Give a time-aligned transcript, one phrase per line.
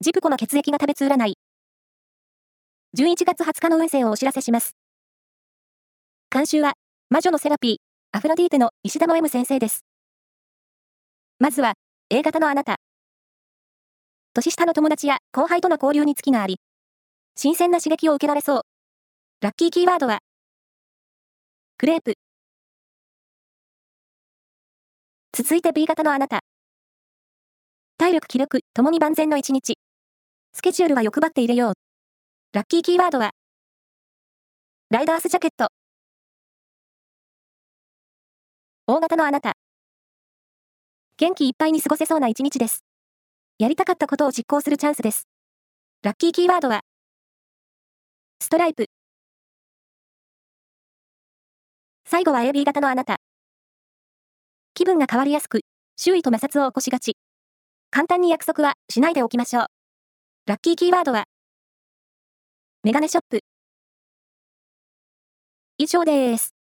[0.00, 1.34] ジプコの血液が食べつ占い。
[2.96, 4.76] 11月20日の運勢をお知らせします。
[6.30, 6.74] 監修は、
[7.10, 7.76] 魔女のセラピー、
[8.16, 9.84] アフロディーテの石田の M 先生です。
[11.40, 11.74] まずは、
[12.10, 12.76] A 型のあなた。
[14.34, 16.60] 年下の友達や後輩との交流につきがあり、
[17.34, 18.62] 新鮮な刺激を受けられそう。
[19.40, 20.20] ラッキーキーワードは、
[21.76, 22.14] クレープ。
[25.32, 26.42] 続いて B 型のあなた。
[27.96, 29.74] 体力気力ともに万全の一日。
[30.58, 31.72] スケジュールは欲張って入れよう。
[32.52, 33.30] ラッキーキーワードは、
[34.90, 35.68] ライダースジャケット。
[38.88, 39.52] 大型のあなた。
[41.16, 42.80] 元気いっぱいに過ごせそうな一日です。
[43.60, 45.28] やりたかったことを実行するチャンスです。
[46.02, 46.80] ラッキーキーワードは、
[48.42, 48.86] ストライプ。
[52.04, 53.18] 最後は AB 型のあなた。
[54.74, 55.60] 気分が変わりやすく、
[55.96, 57.16] 周囲と摩擦を起こしがち。
[57.92, 59.77] 簡単に約束はしないでおきましょう。
[60.48, 61.26] ラッキーキーワードは、
[62.82, 63.40] メガネショップ。
[65.76, 66.57] 以上です。